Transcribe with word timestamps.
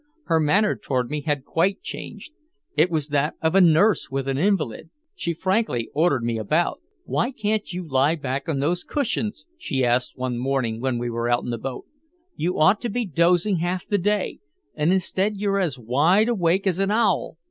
Her 0.23 0.39
manner 0.39 0.75
toward 0.75 1.11
me 1.11 1.21
had 1.21 1.45
quite 1.45 1.83
changed. 1.83 2.33
It 2.75 2.89
was 2.89 3.09
that 3.09 3.35
of 3.39 3.53
a 3.53 3.61
nurse 3.61 4.09
with 4.09 4.27
an 4.27 4.35
invalid, 4.39 4.89
she 5.13 5.31
frankly 5.35 5.91
ordered 5.93 6.23
me 6.23 6.39
about. 6.39 6.81
"Why 7.05 7.29
can't 7.29 7.71
you 7.71 7.87
lie 7.87 8.15
back 8.15 8.49
on 8.49 8.57
those 8.61 8.83
cushions?" 8.83 9.45
she 9.59 9.85
asked 9.85 10.17
one 10.17 10.39
morning 10.39 10.81
when 10.81 10.97
we 10.97 11.11
were 11.11 11.29
out 11.29 11.43
in 11.43 11.51
her 11.51 11.57
boat. 11.59 11.85
"You 12.35 12.57
ought 12.57 12.81
to 12.81 12.89
be 12.89 13.05
dozing 13.05 13.57
half 13.57 13.85
the 13.85 13.99
day 13.99 14.39
and 14.73 14.91
instead 14.91 15.37
you're 15.37 15.59
as 15.59 15.77
wide 15.77 16.29
awake 16.29 16.65
as 16.65 16.79
an 16.79 16.89
owl." 16.89 17.37